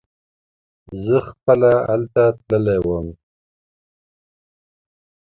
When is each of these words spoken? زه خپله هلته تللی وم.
زه 1.05 1.17
خپله 1.27 1.71
هلته 1.89 2.23
تللی 2.47 2.79
وم. 2.85 3.07